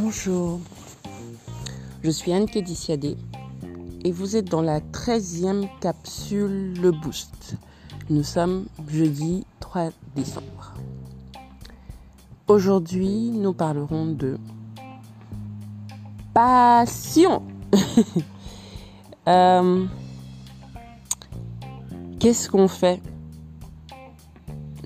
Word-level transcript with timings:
Bonjour, 0.00 0.60
je 2.04 2.10
suis 2.10 2.32
Anne 2.32 2.46
Kédiciadé 2.46 3.16
et 4.04 4.12
vous 4.12 4.36
êtes 4.36 4.44
dans 4.44 4.62
la 4.62 4.78
13e 4.78 5.66
capsule 5.80 6.74
Le 6.80 6.92
Boost. 6.92 7.56
Nous 8.08 8.22
sommes 8.22 8.66
jeudi 8.86 9.44
3 9.58 9.90
décembre. 10.14 10.74
Aujourd'hui, 12.46 13.32
nous 13.32 13.52
parlerons 13.52 14.06
de 14.06 14.38
passion. 16.32 17.42
Euh, 19.26 19.84
qu'est-ce 22.18 22.48
qu'on 22.48 22.66
fait 22.66 23.02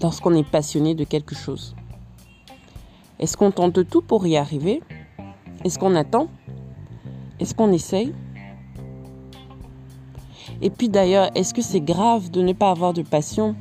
lorsqu'on 0.02 0.34
est 0.34 0.42
passionné 0.42 0.96
de 0.96 1.04
quelque 1.04 1.36
chose? 1.36 1.76
Est-ce 3.20 3.36
qu'on 3.36 3.52
tente 3.52 3.88
tout 3.88 4.02
pour 4.02 4.26
y 4.26 4.36
arriver? 4.36 4.82
Est-ce 5.64 5.78
qu'on 5.78 5.94
attend? 5.94 6.28
Est-ce 7.38 7.54
qu'on 7.54 7.72
essaye? 7.72 8.12
Et 10.60 10.70
puis 10.70 10.88
d'ailleurs, 10.88 11.30
est-ce 11.34 11.54
que 11.54 11.62
c'est 11.62 11.80
grave 11.80 12.30
de 12.30 12.42
ne 12.42 12.52
pas 12.52 12.70
avoir 12.70 12.92
de 12.92 13.02
passion? 13.02 13.54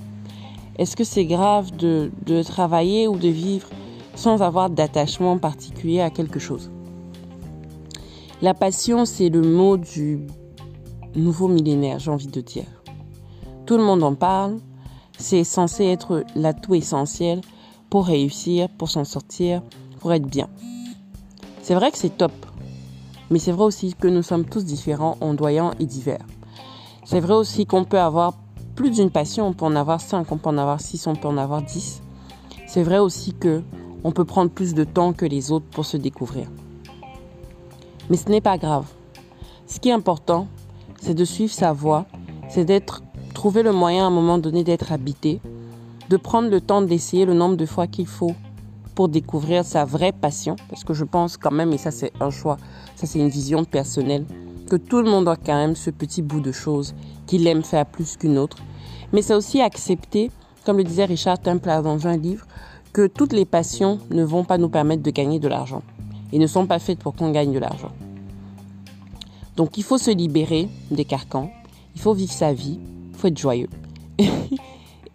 Est-ce 0.77 0.96
que 0.96 1.04
c'est 1.04 1.26
grave 1.26 1.76
de, 1.76 2.12
de 2.26 2.44
travailler 2.44 3.08
ou 3.08 3.18
de 3.18 3.27
vivre 3.27 3.70
sans 4.16 4.41
avoir 4.41 4.70
d'attachement 4.70 5.38
particulier 5.38 6.02
à 6.02 6.10
quelque 6.10 6.40
chose? 6.40 6.72
La 8.41 8.54
passion, 8.54 9.05
c'est 9.05 9.30
le 9.30 9.41
mot 9.41 9.77
du 9.77 10.26
nouveau 11.16 11.48
millénaire, 11.48 11.99
j'ai 11.99 12.10
envie 12.10 12.27
de 12.27 12.41
dire. 12.41 12.66
Tout 13.68 13.77
le 13.77 13.84
monde 13.84 14.02
en 14.04 14.16
parle, 14.16 14.58
c'est 15.18 15.44
censé 15.44 15.86
être 15.86 16.24
l'atout 16.36 16.74
essentiel 16.74 17.41
pour 17.91 18.07
réussir, 18.07 18.70
pour 18.70 18.90
s'en 18.90 19.04
sortir, 19.04 19.62
pour 19.99 20.13
être 20.13 20.26
bien. 20.26 20.49
C'est 21.72 21.76
vrai 21.76 21.90
que 21.90 21.98
c'est 21.98 22.18
top, 22.18 22.34
mais 23.30 23.40
c'est 23.40 23.54
vrai 23.54 23.64
aussi 23.64 23.96
que 23.98 24.10
nous 24.10 24.24
sommes 24.24 24.44
tous 24.44 24.66
différents, 24.66 25.16
ondoyants 25.22 25.72
et 25.80 25.86
divers. 25.86 26.26
C'est 27.05 27.22
vrai 27.22 27.34
aussi 27.34 27.66
qu'on 27.66 27.86
peut 27.86 27.98
avoir 27.98 28.34
plus 28.76 28.91
d'une 28.91 29.10
passion, 29.10 29.48
on 29.48 29.54
peut 29.54 29.63
en 29.63 29.78
avoir 29.78 30.02
cinq, 30.02 30.34
on 30.34 30.38
peut 30.38 30.50
en 30.50 30.58
avoir 30.58 30.82
six, 30.82 31.08
on 31.08 31.16
peut 31.16 31.30
en 31.30 31.38
avoir 31.38 31.62
dix. 31.62 32.02
C'est 32.68 32.84
vrai 32.84 32.98
aussi 32.98 33.34
que 33.34 33.63
on 34.04 34.12
peut 34.12 34.26
prendre 34.26 34.52
plus 34.52 34.74
de 34.74 34.84
temps 34.84 35.13
que 35.13 35.26
les 35.26 35.54
autres 35.54 35.66
pour 35.72 35.86
se 35.86 35.96
découvrir. 35.96 36.50
Mais 38.10 38.18
ce 38.18 38.28
n'est 38.28 38.41
pas 38.41 38.58
grave. 38.58 38.88
Ce 39.66 39.80
qui 39.80 39.88
est 39.88 39.94
important, 39.94 40.48
c'est 41.00 41.16
de 41.16 41.24
suivre 41.24 41.54
sa 41.54 41.72
voie, 41.72 42.06
c'est 42.50 42.66
d'être 42.66 43.02
trouver 43.34 43.63
le 43.63 43.72
moyen 43.72 44.04
à 44.04 44.08
un 44.08 44.12
moment 44.12 44.40
donné 44.40 44.66
d'être 44.66 44.91
habité, 44.91 45.40
de 46.10 46.18
prendre 46.18 46.50
le 46.50 46.60
temps 46.60 46.82
d'essayer 46.82 47.24
le 47.24 47.34
nombre 47.34 47.56
de 47.56 47.66
fois 47.66 47.88
qu'il 47.88 48.08
faut 48.08 48.35
pour 48.96 49.10
découvrir 49.10 49.66
sa 49.66 49.86
vraie 49.86 50.12
passion, 50.12 50.56
parce 50.70 50.84
que 50.84 50.94
je 50.94 51.04
pense 51.04 51.38
quand 51.38 51.52
même, 51.52 51.74
et 51.74 51.78
ça 51.78 51.92
c'est 51.92 52.12
un 52.20 52.30
choix, 52.30 52.58
ça 52.96 53.08
c'est 53.08 53.20
une 53.20 53.30
vision 53.30 53.64
personnelle, 53.64 54.26
que 54.70 54.76
tout 54.76 55.02
le 55.02 55.10
monde 55.10 55.28
a 55.28 55.36
quand 55.36 55.56
même 55.56 55.76
ce 55.76 55.90
petit 55.90 56.22
bout 56.22 56.40
de 56.40 56.52
choses 56.52 56.94
qu'il 57.28 57.46
aime 57.48 57.64
faire 57.64 57.86
plus 57.86 58.18
qu'une 58.18 58.38
autre. 58.38 58.58
Mais 59.14 59.22
c'est 59.22 59.34
aussi 59.34 59.62
accepter, 59.62 60.32
comme 60.66 60.78
le 60.78 60.84
disait 60.84 61.06
Richard 61.06 61.40
Templar 61.40 61.84
dans 61.84 62.08
un 62.08 62.18
livre, 62.18 62.46
que 62.94 63.08
toutes 63.08 63.34
les 63.34 63.46
passions 63.46 64.00
ne 64.09 64.24
vont 64.24 64.44
pas 64.44 64.58
nous 64.58 64.69
permettre 64.69 65.03
de 65.03 65.12
gagner 65.12 65.40
de 65.40 65.47
l'argent 65.47 65.81
et 66.31 66.40
ne 66.40 66.47
sont 66.47 66.68
pas 66.68 66.80
faites 66.80 67.00
pour 67.00 67.16
qu'on 67.16 67.31
gagne 67.31 67.52
de 67.52 67.59
l'argent. 67.59 67.92
Donc 69.56 69.78
il 69.78 69.84
faut 69.84 69.97
se 69.97 70.12
libérer 70.12 70.69
des 70.90 71.06
carcans, 71.06 71.52
il 71.96 72.02
faut 72.02 72.14
vivre 72.14 72.31
sa 72.31 72.53
vie, 72.53 72.80
faut 73.14 73.28
être 73.28 73.38
joyeux. 73.38 73.69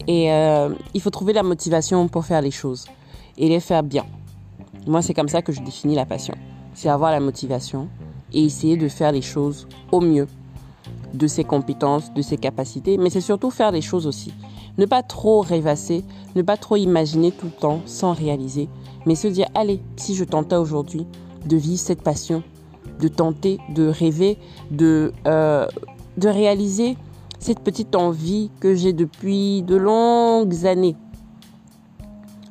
et 0.07 0.33
euh, 0.33 0.75
il 0.95 1.01
faut 1.01 1.11
trouver 1.11 1.33
la 1.33 1.43
motivation 1.43 2.09
pour 2.09 2.25
faire 2.25 2.43
les 2.43 2.51
choses 2.51 2.87
et 3.39 3.49
les 3.49 3.61
faire 3.61 3.83
bien. 3.83 4.05
Moi, 4.87 5.03
c'est 5.03 5.15
comme 5.15 5.29
ça 5.29 5.43
que 5.43 5.53
je 5.53 5.63
définis 5.63 5.95
la 5.95 6.07
passion. 6.07 6.35
C'est 6.75 6.89
avoir 6.89 7.11
la 7.11 7.21
motivation 7.21 7.89
et 8.33 8.45
essayer 8.45 8.77
de 8.77 8.89
faire 8.89 9.13
les 9.13 9.23
choses 9.23 9.67
au 9.93 10.01
mieux 10.01 10.27
de 11.15 11.27
ses 11.27 11.45
compétences, 11.45 12.13
de 12.13 12.23
ses 12.23 12.37
capacités, 12.37 12.99
mais 12.99 13.11
c'est 13.11 13.21
surtout 13.21 13.51
faire 13.51 13.73
les 13.73 13.81
choses 13.81 14.07
aussi. 14.07 14.33
Ne 14.79 14.85
pas 14.85 15.03
trop 15.03 15.41
rêvasser, 15.41 16.05
ne 16.35 16.43
pas 16.43 16.57
trop 16.57 16.77
imaginer 16.77 17.33
tout 17.33 17.47
le 17.47 17.53
temps 17.53 17.81
sans 17.87 18.13
réaliser, 18.13 18.69
mais 19.07 19.15
se 19.15 19.29
dire, 19.29 19.47
allez, 19.55 19.81
si 19.97 20.15
je 20.15 20.25
tentais 20.25 20.57
aujourd'hui 20.57 21.07
de 21.47 21.57
vivre 21.57 21.81
cette 21.81 22.03
passion, 22.03 22.43
de 23.01 23.09
tenter, 23.09 23.59
de 23.75 23.89
rêver, 23.89 24.39
de, 24.71 25.13
euh, 25.27 25.67
de 26.17 26.29
réaliser 26.29 26.97
cette 27.39 27.61
petite 27.61 27.95
envie 27.95 28.51
que 28.61 28.75
j'ai 28.75 28.93
depuis 28.93 29.63
de 29.63 29.77
longues 29.77 30.67
années. 30.67 30.97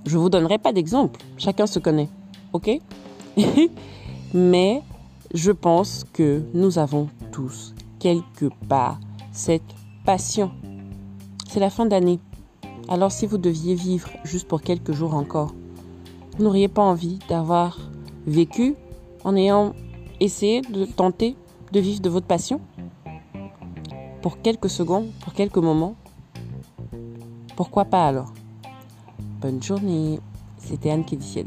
Je 0.05 0.17
vous 0.17 0.29
donnerai 0.29 0.59
pas 0.59 0.71
d'exemple, 0.71 1.19
chacun 1.38 1.66
se 1.66 1.79
connaît, 1.79 2.09
ok? 2.53 2.79
Mais 4.33 4.83
je 5.33 5.51
pense 5.51 6.05
que 6.13 6.43
nous 6.53 6.77
avons 6.77 7.09
tous 7.31 7.73
quelque 7.99 8.49
part 8.69 8.99
cette 9.31 9.63
passion. 10.05 10.51
C'est 11.47 11.59
la 11.59 11.71
fin 11.71 11.88
d'année. 11.88 12.19
Alors 12.88 13.11
si 13.11 13.25
vous 13.25 13.39
deviez 13.39 13.73
vivre 13.73 14.09
juste 14.23 14.47
pour 14.47 14.61
quelques 14.61 14.91
jours 14.91 15.16
encore, 15.16 15.55
vous 16.37 16.43
n'auriez 16.43 16.67
pas 16.67 16.83
envie 16.83 17.17
d'avoir 17.27 17.79
vécu 18.27 18.75
en 19.23 19.35
ayant 19.35 19.73
essayé 20.19 20.61
de 20.61 20.85
tenter 20.85 21.35
de 21.72 21.79
vivre 21.79 22.01
de 22.01 22.09
votre 22.09 22.27
passion? 22.27 22.61
Pour 24.22 24.39
quelques 24.41 24.69
secondes, 24.69 25.09
pour 25.22 25.33
quelques 25.33 25.57
moments 25.57 25.95
Pourquoi 27.55 27.85
pas 27.85 28.07
alors? 28.07 28.34
Bonne 29.41 29.62
journée, 29.62 30.19
c'était 30.57 30.90
Anne 30.91 31.06
qui 31.06 31.18
dit 31.18 31.44